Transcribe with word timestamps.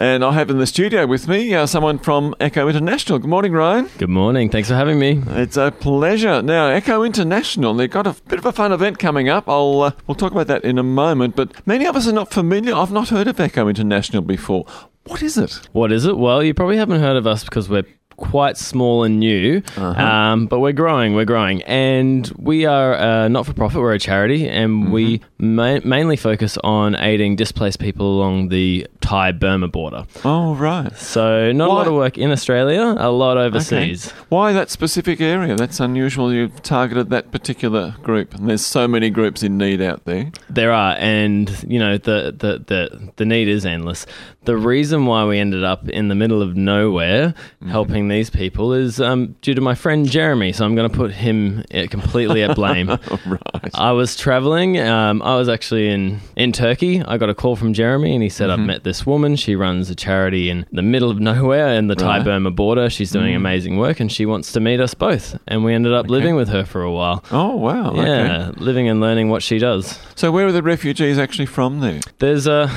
And 0.00 0.24
I 0.24 0.32
have 0.32 0.48
in 0.48 0.56
the 0.56 0.66
studio 0.66 1.06
with 1.06 1.28
me 1.28 1.52
uh, 1.52 1.66
someone 1.66 1.98
from 1.98 2.34
Echo 2.40 2.68
International. 2.68 3.18
Good 3.18 3.28
morning, 3.28 3.52
Ryan. 3.52 3.90
Good 3.98 4.08
morning. 4.08 4.48
Thanks 4.48 4.70
for 4.70 4.74
having 4.74 4.98
me. 4.98 5.22
It's 5.26 5.58
a 5.58 5.72
pleasure. 5.72 6.40
Now, 6.40 6.68
Echo 6.68 7.02
International, 7.02 7.74
they've 7.74 7.90
got 7.90 8.06
a 8.06 8.16
bit 8.26 8.38
of 8.38 8.46
a 8.46 8.52
fun 8.52 8.72
event 8.72 8.98
coming 8.98 9.28
up. 9.28 9.46
I'll 9.46 9.82
uh, 9.82 9.92
we'll 10.06 10.14
talk 10.14 10.32
about 10.32 10.46
that 10.46 10.64
in 10.64 10.78
a 10.78 10.82
moment. 10.82 11.36
But 11.36 11.66
many 11.66 11.84
of 11.84 11.96
us 11.96 12.08
are 12.08 12.12
not 12.12 12.30
familiar. 12.30 12.74
I've 12.74 12.90
not 12.90 13.10
heard 13.10 13.28
of 13.28 13.38
Echo 13.38 13.68
International 13.68 14.22
before. 14.22 14.64
What 15.04 15.22
is 15.22 15.36
it? 15.36 15.68
What 15.72 15.92
is 15.92 16.06
it? 16.06 16.16
Well, 16.16 16.42
you 16.42 16.54
probably 16.54 16.78
haven't 16.78 17.00
heard 17.00 17.18
of 17.18 17.26
us 17.26 17.44
because 17.44 17.68
we're 17.68 17.84
quite 18.20 18.56
small 18.56 19.02
and 19.04 19.18
new, 19.18 19.62
Uh-huh. 19.76 20.00
um, 20.00 20.46
but 20.46 20.60
we're 20.60 20.72
growing. 20.72 21.14
We're 21.14 21.24
growing, 21.24 21.62
and 21.62 22.30
we 22.38 22.66
are 22.66 22.94
uh, 22.94 23.28
not 23.28 23.46
for 23.46 23.52
profit. 23.54 23.80
We're 23.80 23.94
a 23.94 23.98
charity, 23.98 24.48
and 24.48 24.92
we 24.92 25.18
Mm-hmm. 25.18 25.54
ma- 25.56 25.80
mainly 25.84 26.16
focus 26.16 26.56
on 26.62 26.94
aiding 26.96 27.34
displaced 27.36 27.78
people 27.80 28.06
along 28.18 28.50
the 28.50 28.86
Thai 29.00 29.32
Burma 29.32 29.68
border. 29.68 30.04
Oh, 30.24 30.54
right. 30.54 30.94
So 30.96 31.50
not 31.52 31.68
a 31.70 31.72
lot 31.72 31.86
of 31.88 31.94
work 31.94 32.18
in 32.18 32.30
Australia, 32.30 32.94
a 32.98 33.10
lot 33.10 33.38
overseas. 33.38 34.08
Okay. 34.08 34.16
Why 34.28 34.52
that 34.52 34.68
specific 34.70 35.20
area? 35.20 35.56
That's 35.56 35.80
unusual. 35.80 36.32
You've 36.32 36.62
targeted 36.62 37.08
that 37.10 37.32
particular 37.32 37.94
group. 38.02 38.34
And 38.34 38.48
there's 38.48 38.64
so 38.64 38.86
many 38.86 39.08
groups 39.10 39.42
in 39.42 39.56
need 39.56 39.80
out 39.80 40.04
there. 40.04 40.30
There 40.50 40.72
are, 40.72 40.94
and 40.98 41.48
you 41.66 41.78
know 41.78 41.96
the, 41.96 42.34
the 42.36 42.52
the 42.70 43.12
the 43.16 43.24
need 43.24 43.48
is 43.48 43.64
endless. 43.64 44.04
The 44.44 44.56
reason 44.56 45.06
why 45.06 45.24
we 45.24 45.38
ended 45.38 45.64
up 45.64 45.88
in 45.88 46.08
the 46.08 46.14
middle 46.14 46.42
of 46.42 46.54
nowhere 46.56 47.34
helping 47.68 48.08
these 48.10 48.30
people 48.30 48.72
is 48.72 49.00
um, 49.00 49.36
due 49.40 49.54
to 49.54 49.60
my 49.60 49.74
friend 49.74 50.08
Jeremy. 50.08 50.52
So 50.52 50.64
I'm 50.64 50.74
going 50.74 50.90
to 50.90 50.96
put 50.96 51.12
him 51.12 51.64
uh, 51.72 51.86
completely 51.90 52.42
at 52.42 52.54
blame. 52.54 52.88
right. 53.26 53.70
I 53.74 53.92
was 53.92 54.16
traveling. 54.16 54.78
Um, 54.78 55.22
I 55.22 55.36
was 55.36 55.48
actually 55.48 55.88
in 55.88 56.20
in 56.36 56.52
Turkey. 56.52 57.02
I 57.02 57.16
got 57.16 57.30
a 57.30 57.34
call 57.34 57.56
from 57.56 57.72
Jeremy, 57.72 58.14
and 58.14 58.22
he 58.22 58.28
said, 58.28 58.50
"I've 58.50 58.60
met 58.60 58.84
this 58.84 59.06
woman. 59.06 59.36
She 59.36 59.56
runs 59.56 59.90
a 59.90 59.94
charity 59.94 60.50
in 60.50 60.66
the 60.72 60.82
middle 60.82 61.10
of 61.10 61.20
nowhere 61.20 61.74
in 61.74 61.86
the 61.86 61.94
Thai 61.94 62.22
Burma 62.22 62.50
border. 62.50 62.90
She's 62.90 63.10
doing 63.10 63.34
amazing 63.34 63.76
work, 63.76 64.00
and 64.00 64.10
she 64.10 64.26
wants 64.26 64.52
to 64.52 64.60
meet 64.60 64.80
us 64.80 64.94
both." 64.94 65.38
And 65.46 65.64
we 65.64 65.74
ended 65.74 65.92
up 65.92 66.08
living 66.10 66.36
with 66.36 66.48
her 66.48 66.64
for 66.64 66.82
a 66.82 66.92
while. 66.92 67.24
Oh, 67.30 67.56
wow. 67.56 67.90
Okay. 67.90 68.02
Yeah, 68.02 68.52
living 68.56 68.88
and 68.88 69.00
learning 69.00 69.28
what 69.28 69.42
she 69.42 69.58
does. 69.58 69.98
So, 70.14 70.30
where 70.30 70.46
are 70.46 70.52
the 70.52 70.62
refugees 70.62 71.18
actually 71.18 71.46
from 71.46 71.80
there? 71.80 72.00
There's 72.18 72.46
a 72.46 72.70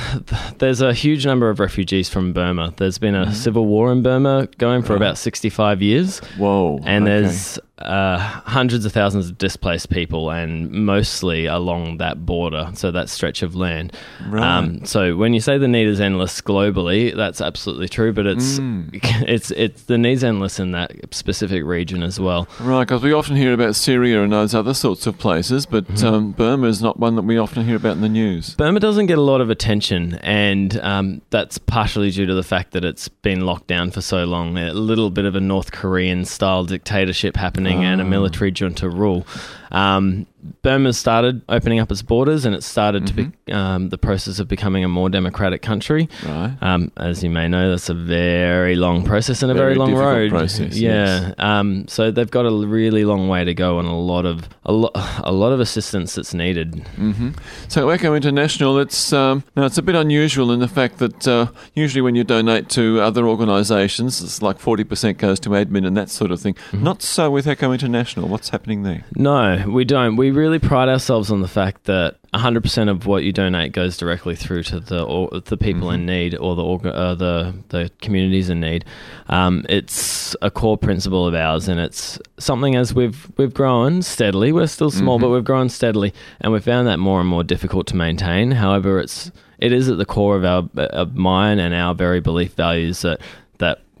there's 0.58 0.80
a 0.80 0.92
huge 0.92 1.26
number 1.26 1.50
of 1.50 1.60
refugees 1.60 2.08
from 2.08 2.32
Burma. 2.32 2.72
There's 2.76 2.98
been 2.98 3.14
a 3.14 3.34
civil 3.34 3.66
war 3.66 3.92
in 3.92 4.02
Burma 4.02 4.48
going 4.58 4.82
for 4.82 4.96
about 4.96 5.18
65 5.24 5.82
years, 5.82 6.18
Whoa. 6.38 6.78
and 6.84 7.04
okay. 7.04 7.20
there's 7.22 7.58
uh, 7.78 8.18
hundreds 8.18 8.84
of 8.84 8.92
thousands 8.92 9.28
of 9.28 9.36
displaced 9.36 9.90
people, 9.90 10.30
and 10.30 10.70
mostly 10.70 11.46
along 11.46 11.96
that 11.98 12.24
border, 12.24 12.70
so 12.74 12.90
that 12.92 13.08
stretch 13.08 13.42
of 13.42 13.56
land. 13.56 13.92
Right. 14.28 14.42
Um, 14.58 14.84
so 14.86 15.16
when 15.16 15.34
you 15.34 15.40
say 15.40 15.58
the 15.58 15.66
need 15.66 15.88
is 15.88 16.00
endless 16.00 16.40
globally, 16.40 17.14
that's 17.14 17.40
absolutely 17.40 17.88
true. 17.88 18.12
But 18.12 18.26
it's 18.26 18.60
Mm. 18.60 18.90
it's 19.28 19.50
it's 19.50 19.82
the 19.82 19.98
need's 19.98 20.22
endless 20.22 20.60
in 20.60 20.70
that 20.72 20.92
specific 21.12 21.64
region 21.64 22.02
as 22.04 22.20
well. 22.20 22.46
Right, 22.60 22.84
because 22.86 23.02
we 23.02 23.12
often 23.12 23.34
hear 23.34 23.52
about 23.52 23.74
Syria 23.74 24.22
and 24.22 24.32
those 24.32 24.54
other 24.54 24.74
sorts 24.74 25.06
of 25.08 25.18
places, 25.18 25.66
but 25.66 25.84
Mm-hmm. 25.88 26.06
um, 26.06 26.32
Burma 26.32 26.68
is 26.68 26.80
not 26.80 26.98
one 27.00 27.16
that 27.16 27.22
we 27.22 27.38
often 27.38 27.64
hear 27.64 27.76
about 27.76 27.92
in 27.96 28.00
the 28.02 28.08
news. 28.08 28.54
Burma 28.54 28.78
doesn't 28.80 29.06
get 29.06 29.18
a 29.18 29.22
lot 29.22 29.40
of 29.40 29.50
attention, 29.50 30.14
and 30.22 30.78
um, 30.80 31.22
that's 31.30 31.58
partially 31.58 32.10
due 32.12 32.26
to 32.26 32.34
the 32.34 32.42
fact 32.44 32.70
that 32.72 32.84
it's 32.84 33.08
been 33.08 33.40
locked 33.44 33.66
down 33.66 33.90
for 33.90 34.00
so 34.00 34.24
long. 34.24 34.56
A 34.56 34.72
little 34.72 35.10
bit 35.10 35.24
of 35.24 35.34
a 35.34 35.40
North 35.40 35.72
Korean 35.72 36.24
style 36.24 36.64
dictatorship 36.64 37.36
happening 37.36 37.63
and 37.72 38.00
a 38.00 38.04
military 38.04 38.50
junta 38.50 38.88
rule. 38.88 39.26
Um, 39.74 40.26
Burma 40.60 40.92
started 40.92 41.40
opening 41.48 41.78
up 41.80 41.90
its 41.90 42.02
borders, 42.02 42.44
and 42.44 42.54
it 42.54 42.62
started 42.62 43.06
to 43.06 43.14
be 43.14 43.32
um, 43.50 43.88
the 43.88 43.96
process 43.96 44.38
of 44.38 44.46
becoming 44.46 44.84
a 44.84 44.88
more 44.88 45.08
democratic 45.08 45.62
country. 45.62 46.06
Right. 46.22 46.54
Um, 46.60 46.92
as 46.98 47.24
you 47.24 47.30
may 47.30 47.48
know, 47.48 47.70
that's 47.70 47.88
a 47.88 47.94
very 47.94 48.76
long 48.76 49.04
process 49.04 49.42
and 49.42 49.50
a 49.50 49.54
Very 49.54 49.74
very, 49.74 49.76
long 49.78 49.94
road. 49.94 50.30
process, 50.30 50.76
yeah. 50.78 51.32
Um, 51.38 51.88
so 51.88 52.10
they've 52.10 52.30
got 52.30 52.44
a 52.44 52.50
really 52.54 53.06
long 53.06 53.26
way 53.28 53.42
to 53.44 53.54
go 53.54 53.78
and 53.78 53.88
a 53.88 53.92
lot 53.92 54.26
of 54.26 54.46
a, 54.66 54.72
lo- 54.72 54.90
a 55.24 55.32
lot 55.32 55.52
of 55.52 55.60
assistance 55.60 56.14
that's 56.14 56.34
needed. 56.34 56.74
hmm 56.96 57.30
So 57.68 57.88
Echo 57.88 58.14
International, 58.14 58.78
it's 58.78 59.14
um, 59.14 59.44
now 59.56 59.64
it's 59.64 59.78
a 59.78 59.82
bit 59.82 59.94
unusual 59.94 60.52
in 60.52 60.60
the 60.60 60.68
fact 60.68 60.98
that 60.98 61.26
uh, 61.26 61.46
usually 61.74 62.02
when 62.02 62.16
you 62.16 62.22
donate 62.24 62.68
to 62.70 63.00
other 63.00 63.26
organisations, 63.26 64.22
it's 64.22 64.42
like 64.42 64.58
forty 64.58 64.84
percent 64.84 65.16
goes 65.16 65.40
to 65.40 65.48
admin 65.50 65.86
and 65.86 65.96
that 65.96 66.10
sort 66.10 66.30
of 66.30 66.38
thing. 66.40 66.52
Mm-hmm. 66.54 66.84
Not 66.84 67.00
so 67.02 67.30
with 67.30 67.46
Echo 67.46 67.72
International. 67.72 68.28
What's 68.28 68.50
happening 68.50 68.82
there? 68.82 69.04
No, 69.16 69.63
we 69.66 69.84
don't. 69.84 70.16
We 70.16 70.30
really 70.30 70.58
pride 70.58 70.88
ourselves 70.88 71.30
on 71.30 71.40
the 71.40 71.48
fact 71.48 71.84
that 71.84 72.16
100% 72.32 72.90
of 72.90 73.06
what 73.06 73.22
you 73.22 73.32
donate 73.32 73.72
goes 73.72 73.96
directly 73.96 74.34
through 74.34 74.64
to 74.64 74.80
the 74.80 75.02
or, 75.02 75.28
the 75.40 75.56
people 75.56 75.90
in 75.90 76.04
need 76.04 76.34
or 76.36 76.54
the 76.56 76.62
orga- 76.62 76.94
uh, 76.94 77.14
the 77.14 77.54
the 77.68 77.90
communities 78.00 78.50
in 78.50 78.60
need. 78.60 78.84
Um, 79.28 79.64
it's 79.68 80.34
a 80.42 80.50
core 80.50 80.76
principle 80.76 81.26
of 81.26 81.34
ours, 81.34 81.68
and 81.68 81.78
it's 81.78 82.18
something 82.38 82.74
as 82.74 82.94
we've 82.94 83.30
we've 83.36 83.54
grown 83.54 84.02
steadily. 84.02 84.52
We're 84.52 84.66
still 84.66 84.90
small, 84.90 85.18
but 85.18 85.30
we've 85.30 85.44
grown 85.44 85.68
steadily, 85.68 86.12
and 86.40 86.52
we've 86.52 86.64
found 86.64 86.88
that 86.88 86.98
more 86.98 87.20
and 87.20 87.28
more 87.28 87.44
difficult 87.44 87.86
to 87.88 87.96
maintain. 87.96 88.52
However, 88.52 88.98
it's 88.98 89.30
it 89.58 89.72
is 89.72 89.88
at 89.88 89.98
the 89.98 90.06
core 90.06 90.36
of 90.36 90.44
our 90.44 90.68
of 90.84 91.14
mine 91.14 91.58
and 91.58 91.74
our 91.74 91.94
very 91.94 92.20
belief 92.20 92.54
values 92.54 93.02
that 93.02 93.20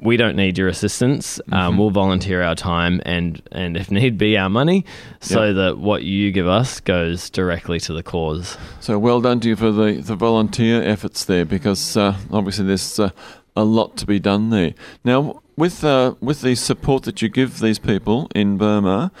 we 0.00 0.16
don't 0.16 0.36
need 0.36 0.58
your 0.58 0.68
assistance. 0.68 1.40
Um, 1.52 1.78
we'll 1.78 1.90
volunteer 1.90 2.42
our 2.42 2.54
time 2.54 3.00
and 3.06 3.40
and 3.52 3.76
if 3.76 3.90
need 3.90 4.18
be 4.18 4.36
our 4.36 4.48
money, 4.50 4.84
so 5.20 5.44
Yep. 5.46 5.54
that 5.56 5.78
what 5.78 6.02
you 6.02 6.30
give 6.32 6.46
us 6.46 6.80
goes 6.80 7.30
directly 7.30 7.80
to 7.80 7.92
the 7.92 8.02
cause. 8.02 8.58
So 8.80 8.98
well 8.98 9.20
done 9.20 9.40
to 9.40 9.48
you 9.48 9.56
for 9.56 9.70
the, 9.72 10.00
the 10.00 10.16
volunteer 10.16 10.82
efforts 10.82 11.24
there, 11.24 11.44
because 11.44 11.96
uh, 11.96 12.16
obviously 12.30 12.66
there's 12.66 12.98
uh, 12.98 13.10
a 13.56 13.64
lot 13.64 13.96
to 13.98 14.06
be 14.06 14.18
done 14.18 14.50
there. 14.50 14.74
Now, 15.04 15.40
with 15.56 15.84
uh, 15.84 16.14
with 16.20 16.42
the 16.42 16.54
support 16.56 17.04
that 17.04 17.22
you 17.22 17.28
give 17.28 17.60
these 17.60 17.78
people 17.78 18.28
in 18.34 18.58
Burma, 18.58 19.12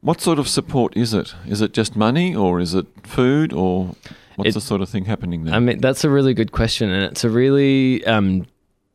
what 0.00 0.20
sort 0.20 0.38
of 0.38 0.48
support 0.48 0.96
is 0.96 1.12
it? 1.14 1.34
Is 1.46 1.60
it 1.60 1.72
just 1.74 1.94
money, 1.94 2.34
or 2.34 2.58
is 2.58 2.74
it 2.74 2.86
food, 3.04 3.52
or 3.52 3.94
what's 4.36 4.48
It- 4.50 4.54
the 4.54 4.60
sort 4.62 4.80
of 4.80 4.88
thing 4.88 5.04
happening 5.04 5.44
there? 5.44 5.54
I 5.54 5.58
mean, 5.60 5.78
that's 5.80 6.02
a 6.04 6.10
really 6.10 6.32
good 6.34 6.50
question, 6.52 6.90
and 6.90 7.04
it's 7.04 7.22
a 7.22 7.28
really 7.30 8.04
um, 8.06 8.46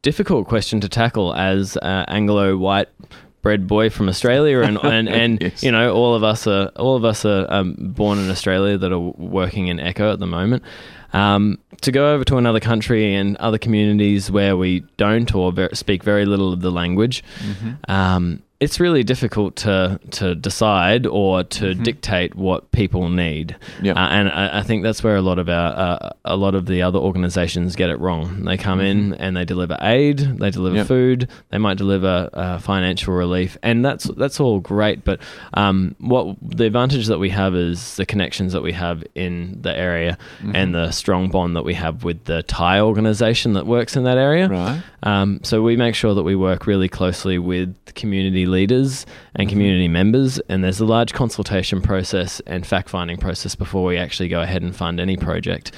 difficult 0.02 0.47
question 0.47 0.80
to 0.81 0.90
tackle 0.90 1.34
as 1.34 1.78
uh, 1.78 2.06
Anglo 2.08 2.58
white 2.58 2.90
bred 3.41 3.68
boy 3.68 3.90
from 3.90 4.09
Australia, 4.09 4.62
and 4.62 4.78
and, 4.84 5.08
and 5.22 5.41
Yes. 5.41 5.63
you 5.63 5.72
know, 5.72 5.94
all 5.94 6.16
of 6.16 6.24
us 6.24 6.47
are 6.47 6.68
all 6.75 6.96
of 6.96 7.06
us 7.06 7.25
are 7.25 7.46
um, 7.52 7.75
born 7.80 8.18
in 8.19 8.30
Australia 8.30 8.78
that 8.78 8.91
are 8.91 9.00
working 9.00 9.68
in 9.68 9.80
Echo 9.80 10.12
at 10.12 10.19
the 10.19 10.28
moment. 10.28 10.63
Um, 11.13 11.58
to 11.81 11.91
go 11.91 12.13
over 12.13 12.25
to 12.25 12.38
another 12.38 12.59
country 12.59 13.16
and 13.16 13.38
other 13.38 13.58
communities 13.58 14.30
where 14.30 14.58
we 14.58 14.81
don't 14.97 15.34
or 15.34 15.53
ver- 15.53 15.69
speak 15.74 16.03
very 16.03 16.25
little 16.25 16.52
of 16.52 16.59
the 16.59 16.69
language, 16.72 17.24
um, 17.88 18.44
it's 18.59 18.79
really 18.79 19.03
difficult 19.03 19.56
to 19.57 20.00
to 20.12 20.34
decide 20.34 21.06
or 21.06 21.44
to 21.44 21.75
dictate 21.75 22.34
what 22.35 22.72
people 22.72 23.07
need. 23.09 23.56
Yeah. 23.84 23.94
Uh, 23.94 24.07
and 24.09 24.29
I, 24.29 24.59
I 24.59 24.63
think 24.63 24.81
that's 24.84 25.03
where 25.03 25.16
a 25.16 25.22
lot 25.22 25.38
of 25.38 25.47
our 25.47 25.73
uh, 25.78 26.09
a 26.25 26.35
lot 26.35 26.56
of 26.56 26.66
the 26.66 26.81
other 26.81 26.97
organisations 26.97 27.75
get 27.75 27.90
it 27.91 28.00
wrong. 28.00 28.44
They 28.46 28.57
come 28.57 28.79
in 28.79 29.13
and 29.13 29.38
they 29.38 29.46
deliver 29.46 29.78
aid, 29.81 30.17
they 30.40 30.50
deliver 30.50 30.78
Yep. 30.78 30.88
food, 30.88 31.29
they 31.50 31.59
might 31.59 31.78
deliver 31.78 32.29
uh, 32.34 32.57
financial 32.57 33.13
relief, 33.13 33.57
and 33.62 33.85
that's 33.85 34.06
that's 34.06 34.40
all 34.40 34.59
great. 34.59 35.03
But 35.03 35.19
um, 35.53 35.96
what 35.99 36.35
the 36.41 36.66
advantage 36.66 37.05
that 37.08 37.20
we 37.20 37.29
have 37.29 37.53
is 37.55 37.96
the 37.97 38.05
connections 38.08 38.53
that 38.53 38.64
we 38.64 38.73
have 38.73 39.03
in 39.14 39.59
the 39.61 39.76
area 39.78 40.17
and 40.53 40.73
the 40.73 40.90
strong 40.91 41.29
bond 41.29 41.55
that 41.55 41.64
we 41.64 41.76
have 41.76 42.03
with 42.03 42.23
the 42.26 42.41
Thai 42.43 42.79
organisation 42.79 43.53
that 43.53 43.67
works 43.67 43.96
in 43.96 44.03
that 44.05 44.17
area. 44.17 44.47
right. 44.49 44.82
Um, 45.03 45.41
so 45.43 45.61
we 45.61 45.78
make 45.78 45.93
sure 45.93 46.16
that 46.16 46.23
we 46.23 46.35
work 46.35 46.66
really 46.66 46.90
closely 46.90 47.37
with 47.37 47.76
the 47.85 47.91
community 47.93 48.47
leaders 48.47 49.05
and 49.35 49.49
community 49.49 49.88
members, 49.88 50.40
and 50.49 50.64
there's 50.64 50.79
a 50.79 50.85
large 50.85 51.14
consultation 51.14 51.82
process 51.82 52.40
and 52.47 52.66
fact 52.66 52.90
finding 52.90 53.17
process 53.17 53.55
before 53.55 53.84
we 53.84 53.97
actually 53.97 54.29
go 54.29 54.41
ahead 54.41 54.61
and 54.61 54.76
fund 54.76 54.99
any 54.99 55.17
project. 55.17 55.72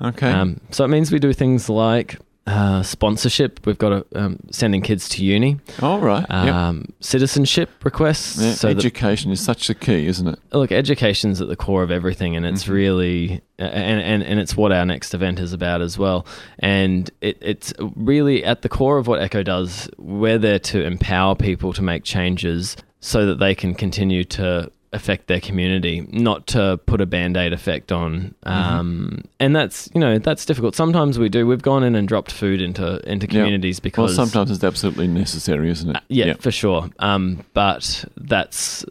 Okay. 0.00 0.30
Um, 0.30 0.60
so 0.70 0.84
it 0.84 0.88
means 0.88 1.10
we 1.10 1.18
do 1.18 1.32
things 1.32 1.68
like 1.68 2.18
uh, 2.48 2.82
sponsorship. 2.82 3.60
We've 3.66 3.78
got 3.78 3.92
a, 3.92 4.06
um, 4.14 4.38
sending 4.50 4.80
kids 4.82 5.08
to 5.10 5.24
uni, 5.24 5.58
All 5.82 6.00
right. 6.00 6.24
yep. 6.28 6.54
um, 6.54 6.86
citizenship 7.00 7.70
requests. 7.84 8.40
Yeah, 8.40 8.52
so 8.54 8.68
education 8.68 9.30
is 9.30 9.40
such 9.40 9.68
a 9.70 9.74
key, 9.74 10.06
isn't 10.06 10.26
it? 10.26 10.38
look, 10.52 10.72
education's 10.72 11.40
at 11.40 11.48
the 11.48 11.56
core 11.56 11.82
of 11.82 11.90
everything, 11.90 12.36
and 12.36 12.44
Mm-hmm. 12.46 12.54
it's 12.54 12.68
really 12.68 13.42
and, 13.58 14.00
and 14.00 14.22
and 14.22 14.40
it's 14.40 14.56
what 14.56 14.72
our 14.72 14.86
next 14.86 15.14
event 15.14 15.38
is 15.40 15.52
about 15.52 15.80
as 15.82 15.98
well. 15.98 16.24
And 16.60 17.10
it, 17.20 17.36
it's 17.40 17.72
really 17.96 18.44
at 18.44 18.62
the 18.62 18.68
core 18.68 18.98
of 18.98 19.06
what 19.06 19.20
Echo 19.20 19.42
does. 19.42 19.90
We're 19.98 20.38
there 20.38 20.58
to 20.60 20.84
empower 20.84 21.34
people 21.34 21.72
to 21.74 21.82
make 21.82 22.04
changes 22.04 22.76
so 23.00 23.26
that 23.26 23.38
they 23.38 23.54
can 23.54 23.74
continue 23.74 24.24
to 24.24 24.70
affect 24.92 25.26
their 25.26 25.40
community, 25.40 26.06
not 26.10 26.46
to 26.48 26.78
put 26.86 27.00
a 27.00 27.06
band 27.06 27.36
aid 27.36 27.52
effect 27.52 27.92
on. 27.92 28.34
Mm-hmm. 28.46 28.48
Um, 28.48 29.22
and 29.40 29.54
that's 29.54 29.88
you 29.94 30.00
know 30.00 30.18
that's 30.18 30.44
difficult. 30.44 30.74
Sometimes 30.74 31.18
we 31.18 31.28
do. 31.28 31.46
We've 31.46 31.62
gone 31.62 31.82
in 31.84 31.94
and 31.94 32.08
dropped 32.08 32.32
food 32.32 32.60
into 32.60 33.00
into 33.10 33.26
Yeah. 33.26 33.40
communities 33.40 33.78
Well, 33.78 33.82
because 33.82 34.14
sometimes 34.16 34.50
it's 34.50 34.64
absolutely 34.64 35.06
necessary, 35.08 35.70
isn't 35.70 35.96
it? 35.96 36.02
yeah, 36.08 36.34
for 36.34 36.50
sure. 36.50 36.88
Um, 36.98 37.44
but 37.54 38.04
that's 38.16 38.84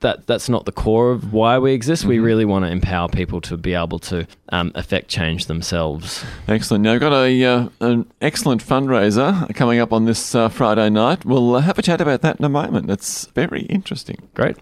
that 0.00 0.26
that's 0.26 0.48
not 0.48 0.64
the 0.64 0.72
core 0.72 1.10
of 1.12 1.32
why 1.32 1.58
we 1.58 1.72
exist. 1.72 2.04
We 2.04 2.18
really 2.18 2.44
want 2.44 2.64
to 2.64 2.70
empower 2.70 3.08
people 3.08 3.40
to 3.42 3.56
be 3.56 3.74
able 3.74 3.98
to 4.00 4.26
um, 4.50 4.72
affect 4.74 5.08
change 5.08 5.46
themselves. 5.46 6.24
Excellent. 6.48 6.84
Now, 6.84 6.92
we've 6.92 7.00
got 7.00 7.12
a, 7.12 7.44
uh, 7.44 7.68
an 7.80 8.10
excellent 8.20 8.62
fundraiser 8.64 9.54
coming 9.54 9.78
up 9.78 9.92
on 9.92 10.04
this 10.04 10.34
uh, 10.34 10.48
Friday 10.48 10.90
night. 10.90 11.24
We'll 11.24 11.54
uh, 11.56 11.60
have 11.60 11.78
a 11.78 11.82
chat 11.82 12.00
about 12.00 12.20
that 12.22 12.38
in 12.38 12.44
a 12.44 12.48
moment. 12.48 12.86
That's 12.86 13.26
very 13.28 13.62
interesting. 13.62 14.16
Great. 14.34 14.56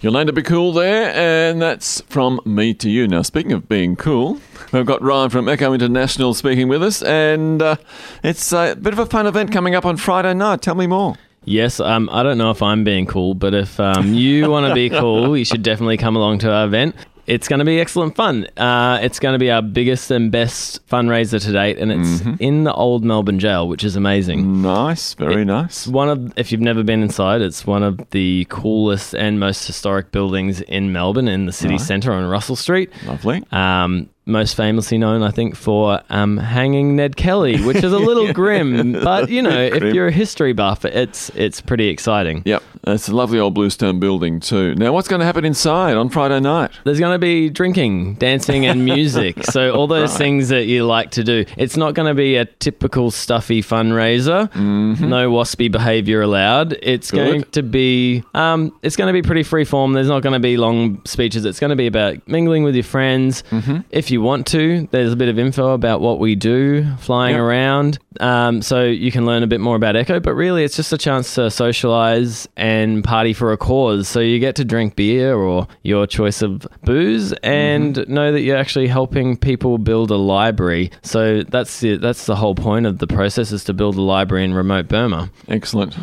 Yolanda 0.00 0.32
Be 0.32 0.42
Cool 0.42 0.72
there, 0.74 1.12
and 1.12 1.60
that's 1.60 2.00
from 2.02 2.40
me 2.44 2.72
to 2.72 2.88
you. 2.88 3.08
Now, 3.08 3.22
speaking 3.22 3.50
of 3.50 3.68
being 3.68 3.96
cool, 3.96 4.40
we've 4.72 4.86
got 4.86 5.02
Ryan 5.02 5.28
from 5.28 5.48
Echo 5.48 5.72
International 5.72 6.34
speaking 6.34 6.68
with 6.68 6.84
us, 6.84 7.02
and 7.02 7.60
uh, 7.60 7.76
it's 8.22 8.52
a 8.52 8.76
bit 8.80 8.92
of 8.92 9.00
a 9.00 9.06
fun 9.06 9.26
event 9.26 9.50
coming 9.50 9.74
up 9.74 9.84
on 9.84 9.96
Friday 9.96 10.34
night. 10.34 10.62
Tell 10.62 10.76
me 10.76 10.86
more. 10.86 11.16
Yes, 11.44 11.80
um, 11.80 12.08
I 12.12 12.22
don't 12.22 12.38
know 12.38 12.52
if 12.52 12.62
I'm 12.62 12.84
being 12.84 13.06
cool, 13.06 13.34
but 13.34 13.54
if 13.54 13.80
um, 13.80 14.14
you 14.14 14.48
want 14.48 14.68
to 14.68 14.74
be 14.74 14.88
cool, 15.00 15.36
you 15.36 15.44
should 15.44 15.64
definitely 15.64 15.96
come 15.96 16.14
along 16.14 16.38
to 16.40 16.52
our 16.52 16.66
event. 16.66 16.94
It's 17.28 17.46
going 17.46 17.58
to 17.58 17.64
be 17.66 17.78
excellent 17.78 18.16
fun. 18.16 18.46
Uh, 18.56 18.98
it's 19.02 19.18
going 19.18 19.34
to 19.34 19.38
be 19.38 19.50
our 19.50 19.60
biggest 19.60 20.10
and 20.10 20.32
best 20.32 20.86
fundraiser 20.88 21.38
to 21.44 21.52
date, 21.52 21.76
and 21.78 21.92
it's 21.92 22.22
in 22.40 22.64
the 22.64 22.72
old 22.72 23.04
Melbourne 23.04 23.38
jail, 23.38 23.68
which 23.68 23.84
is 23.84 23.96
amazing. 23.96 24.62
Nice, 24.62 25.12
very 25.12 25.44
nice. 25.44 25.86
One 25.86 26.08
of, 26.08 26.32
if 26.38 26.50
you've 26.50 26.62
never 26.62 26.82
been 26.82 27.02
inside, 27.02 27.42
it's 27.42 27.66
one 27.66 27.82
of 27.82 28.00
the 28.12 28.46
coolest 28.48 29.14
and 29.14 29.38
most 29.38 29.66
historic 29.66 30.10
buildings 30.10 30.62
in 30.62 30.90
Melbourne, 30.92 31.28
in 31.28 31.44
the 31.44 31.52
city 31.52 31.74
Right. 31.74 31.80
centre 31.82 32.12
on 32.14 32.24
Russell 32.24 32.56
Street. 32.56 32.90
Lovely. 33.06 33.44
Um, 33.52 34.08
most 34.28 34.54
famously 34.56 34.98
known, 34.98 35.22
I 35.22 35.30
think, 35.30 35.56
for 35.56 36.00
um, 36.10 36.36
hanging 36.36 36.94
Ned 36.96 37.16
Kelly, 37.16 37.60
which 37.64 37.78
is 37.78 37.92
a 37.92 37.98
little 37.98 38.32
grim, 38.40 38.92
but 38.92 39.28
you 39.30 39.42
know, 39.42 39.58
if 39.60 39.82
you're 39.94 40.08
a 40.08 40.12
history 40.12 40.52
buff, 40.52 40.84
it's 40.84 41.30
it's 41.30 41.60
pretty 41.60 41.88
exciting. 41.88 42.42
Yep, 42.44 42.62
it's 42.86 43.08
a 43.08 43.14
lovely 43.14 43.38
old 43.40 43.54
bluestone 43.54 43.98
building 43.98 44.38
too. 44.40 44.74
Now, 44.76 44.92
what's 44.92 45.08
going 45.08 45.20
to 45.20 45.26
happen 45.26 45.44
inside 45.44 45.96
on 45.96 46.08
Friday 46.10 46.38
night? 46.40 46.70
There's 46.84 47.00
going 47.00 47.14
to 47.14 47.18
be 47.18 47.50
drinking, 47.50 48.14
dancing, 48.14 48.66
and 48.66 48.84
music. 48.84 49.42
so 49.50 49.72
all 49.72 49.86
those 49.86 50.16
things 50.16 50.50
that 50.50 50.66
you 50.66 50.84
like 50.84 51.10
to 51.12 51.24
do. 51.24 51.44
It's 51.56 51.76
not 51.76 51.94
going 51.94 52.08
to 52.08 52.14
be 52.14 52.36
a 52.36 52.44
typical 52.44 53.10
stuffy 53.10 53.62
fundraiser. 53.62 54.54
No 54.54 55.30
waspy 55.32 55.70
behaviour 55.70 56.22
allowed. 56.22 56.74
It's 56.82 57.08
Mm-hmm. 57.08 57.16
Good. 57.16 57.26
going 57.32 57.42
to 57.52 57.62
be 57.62 58.22
um, 58.34 58.72
it's 58.82 58.96
going 58.96 59.06
to 59.06 59.12
be 59.14 59.22
pretty 59.26 59.42
free 59.42 59.64
form. 59.64 59.94
There's 59.94 60.08
not 60.08 60.22
going 60.22 60.34
to 60.34 60.38
be 60.40 60.56
long 60.58 61.02
speeches. 61.06 61.44
It's 61.46 61.58
going 61.58 61.70
to 61.70 61.76
be 61.76 61.86
about 61.86 62.26
mingling 62.28 62.64
with 62.64 62.74
your 62.74 62.84
friends. 62.84 63.42
Mm-hmm. 63.50 63.78
If 63.90 64.10
you 64.10 64.17
want 64.22 64.46
to, 64.48 64.88
there's 64.90 65.12
a 65.12 65.16
bit 65.16 65.28
of 65.28 65.38
info 65.38 65.72
about 65.72 66.00
what 66.00 66.18
we 66.18 66.34
do, 66.34 66.86
flying 66.98 67.34
Yep. 67.36 67.42
around, 67.42 67.98
um, 68.20 68.62
so 68.62 68.84
you 68.84 69.10
can 69.12 69.26
learn 69.26 69.42
a 69.42 69.46
bit 69.46 69.60
more 69.60 69.76
about 69.76 69.96
Echo. 69.96 70.20
But 70.20 70.34
really, 70.34 70.64
it's 70.64 70.76
just 70.76 70.92
a 70.92 70.98
chance 70.98 71.34
to 71.36 71.42
socialise 71.42 72.46
and 72.56 73.04
party 73.04 73.32
for 73.32 73.52
a 73.52 73.56
cause. 73.56 74.08
So 74.08 74.20
you 74.20 74.38
get 74.38 74.56
to 74.56 74.64
drink 74.64 74.96
beer 74.96 75.34
or 75.36 75.66
your 75.82 76.06
choice 76.06 76.42
of 76.42 76.66
booze, 76.84 77.32
and 77.42 77.94
Mm-hmm. 77.96 78.12
know 78.12 78.32
that 78.32 78.40
you're 78.42 78.56
actually 78.56 78.88
helping 78.88 79.36
people 79.36 79.78
build 79.78 80.10
a 80.10 80.16
library. 80.16 80.90
So 81.02 81.42
that's 81.42 81.80
the, 81.80 81.96
that's 81.96 82.26
the 82.26 82.36
whole 82.36 82.54
point 82.54 82.86
of 82.86 82.98
the 82.98 83.06
process 83.06 83.52
is 83.52 83.64
to 83.64 83.72
build 83.72 83.96
a 83.96 84.02
library 84.02 84.44
in 84.44 84.54
remote 84.54 84.88
Burma. 84.88 85.30
Excellent. 85.48 85.94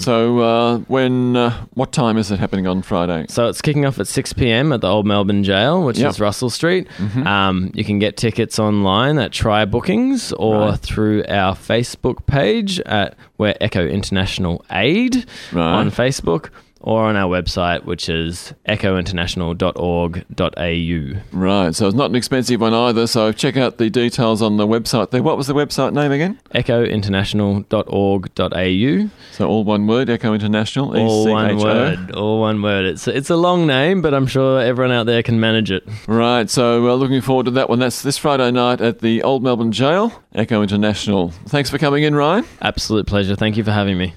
So, 0.00 0.38
uh, 0.40 0.78
when, 0.88 1.36
uh, 1.36 1.66
what 1.74 1.92
time 1.92 2.16
is 2.16 2.30
it 2.30 2.38
happening 2.38 2.66
on 2.66 2.82
Friday? 2.82 3.26
So 3.28 3.48
it's 3.48 3.60
kicking 3.60 3.84
off 3.86 3.98
at 4.00 4.06
6 4.08 4.32
p.m. 4.32 4.72
at 4.72 4.80
the 4.80 4.88
Old 4.88 5.06
Melbourne 5.06 5.44
Jail, 5.44 5.82
which 5.84 5.98
Yep. 5.98 6.10
is 6.10 6.20
Russell 6.20 6.50
Street. 6.50 6.88
Um, 6.98 7.22
Um, 7.48 7.70
you 7.74 7.84
can 7.84 7.98
get 7.98 8.16
tickets 8.16 8.58
online 8.58 9.18
at 9.18 9.32
Try 9.32 9.64
Bookings 9.64 10.32
or 10.34 10.68
Right. 10.70 10.78
through 10.78 11.24
our 11.28 11.54
Facebook 11.54 12.26
page 12.26 12.78
at 12.80 13.16
we're 13.38 13.54
Echo 13.60 13.86
International 13.86 14.64
Aid 14.70 15.26
Right. 15.52 15.74
on 15.80 15.90
Facebook 15.90 16.50
or 16.82 17.04
on 17.04 17.16
our 17.16 17.30
website, 17.30 17.84
which 17.84 18.08
is 18.08 18.52
echointernational.org.au. 18.68 21.20
Right, 21.32 21.74
so 21.74 21.86
it's 21.86 21.96
not 21.96 22.10
an 22.10 22.16
expensive 22.16 22.60
one 22.60 22.74
either. 22.74 23.06
So 23.06 23.32
check 23.32 23.56
out 23.56 23.78
the 23.78 23.88
details 23.88 24.42
on 24.42 24.56
the 24.56 24.66
website 24.66 25.10
there. 25.10 25.22
What 25.22 25.36
was 25.36 25.46
the 25.46 25.54
website 25.54 25.92
name 25.94 26.12
again? 26.12 26.38
echointernational.org.au. 26.54 29.10
So 29.32 29.48
all 29.48 29.64
one 29.64 29.86
word, 29.86 30.10
Echo 30.10 30.34
International. 30.34 30.96
All 30.96 31.30
one 31.30 31.56
word. 31.58 32.10
All 32.12 32.40
one 32.40 32.60
word. 32.60 32.86
It's 32.86 33.08
it's 33.08 33.30
a 33.30 33.36
long 33.36 33.66
name, 33.66 34.02
but 34.02 34.14
I'm 34.14 34.26
sure 34.26 34.60
everyone 34.60 34.92
out 34.92 35.06
there 35.06 35.22
can 35.22 35.40
manage 35.40 35.70
it. 35.70 35.84
Right, 36.06 36.50
so 36.50 36.88
uh, 36.88 36.94
looking 36.94 37.20
forward 37.20 37.44
to 37.44 37.50
that 37.52 37.68
one. 37.68 37.78
That's 37.78 38.02
this 38.02 38.18
Friday 38.18 38.50
night 38.50 38.80
at 38.80 38.98
the 38.98 39.22
Old 39.22 39.42
Melbourne 39.42 39.72
Jail, 39.72 40.12
Echo 40.34 40.62
International. 40.62 41.30
Thanks 41.46 41.70
for 41.70 41.78
coming 41.78 42.02
in, 42.02 42.14
Ryan. 42.14 42.44
Absolute 42.60 43.06
pleasure. 43.06 43.36
Thank 43.36 43.56
you 43.56 43.64
for 43.64 43.72
having 43.72 43.98
me. 43.98 44.14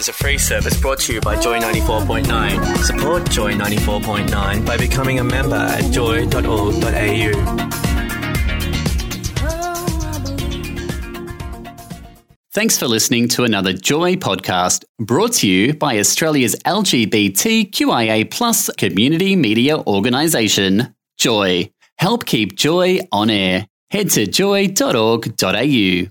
Is 0.00 0.08
a 0.08 0.14
free 0.14 0.38
service 0.38 0.80
brought 0.80 0.98
to 1.00 1.12
you 1.12 1.20
by 1.20 1.38
Joy 1.38 1.60
94.9. 1.60 2.84
Support 2.84 3.28
Joy 3.28 3.52
94.9 3.52 4.64
by 4.64 4.78
becoming 4.78 5.18
a 5.18 5.24
member 5.24 5.56
at 5.56 5.92
joy.org.au. 5.92 7.32
Thanks 12.52 12.78
for 12.78 12.88
listening 12.88 13.28
to 13.28 13.44
another 13.44 13.74
Joy 13.74 14.14
podcast 14.14 14.86
brought 14.98 15.34
to 15.34 15.46
you 15.46 15.74
by 15.74 15.98
Australia's 15.98 16.56
LGBTQIA 16.64 18.30
plus 18.30 18.70
community 18.78 19.36
media 19.36 19.80
organisation, 19.80 20.94
Joy. 21.18 21.70
Help 21.98 22.24
keep 22.24 22.56
Joy 22.56 23.00
on 23.12 23.28
air. 23.28 23.66
Head 23.90 24.08
to 24.12 24.26
joy.org.au. 24.26 26.10